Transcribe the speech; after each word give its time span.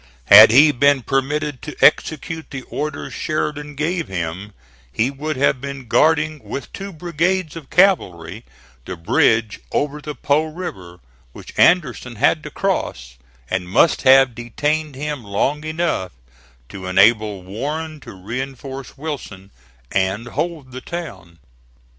Had 0.25 0.49
he 0.49 0.71
been 0.71 1.03
permitted 1.03 1.61
to 1.61 1.75
execute 1.79 2.49
the 2.49 2.63
orders 2.63 3.13
Sheridan 3.13 3.75
gave 3.75 4.07
him, 4.07 4.51
he 4.91 5.11
would 5.11 5.37
have 5.37 5.61
been 5.61 5.87
guarding 5.87 6.43
with 6.43 6.73
two 6.73 6.91
brigades 6.91 7.55
of 7.55 7.69
cavalry 7.69 8.43
the 8.85 8.97
bridge 8.97 9.59
over 9.71 10.01
the 10.01 10.15
Po 10.15 10.43
River 10.45 10.99
which 11.33 11.53
Anderson 11.55 12.15
had 12.15 12.41
to 12.41 12.49
cross, 12.49 13.17
and 13.47 13.69
must 13.69 14.01
have 14.01 14.33
detained 14.33 14.95
him 14.95 15.23
long 15.23 15.63
enough 15.63 16.13
to 16.69 16.87
enable 16.87 17.43
Warren 17.43 17.99
to 17.99 18.13
reinforce 18.13 18.97
Wilson 18.97 19.51
and 19.91 20.29
hold 20.29 20.71
the 20.71 20.81
town. 20.81 21.37